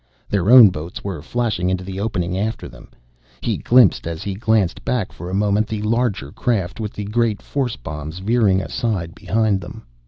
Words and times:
Their 0.31 0.49
own 0.49 0.69
boats 0.69 1.03
were 1.03 1.21
flashing 1.21 1.69
into 1.69 1.83
the 1.83 1.99
opening 1.99 2.35
after 2.35 2.67
them. 2.67 2.89
He 3.41 3.57
glimpsed 3.57 4.07
as 4.07 4.23
he 4.23 4.33
glanced 4.33 4.83
back 4.83 5.11
for 5.11 5.29
a 5.29 5.35
moment 5.35 5.67
the 5.67 5.83
larger 5.83 6.31
craft 6.31 6.79
with 6.79 6.93
the 6.93 7.05
great 7.05 7.39
force 7.39 7.75
bombs 7.75 8.17
veering 8.17 8.61
aside 8.63 9.13
behind 9.13 9.61
them. 9.61 9.85